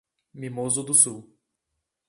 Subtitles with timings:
[0.33, 1.31] Mimoso do Sul